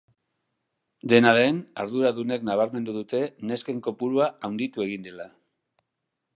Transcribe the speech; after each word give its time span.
Dena 1.13 1.33
den, 1.39 1.59
arduradunek 1.83 2.47
nabarmendu 2.49 2.97
dute 2.97 3.21
nesken 3.53 3.85
kopurua 3.89 4.33
handitu 4.49 4.89
egin 4.89 5.09
dela. 5.11 5.33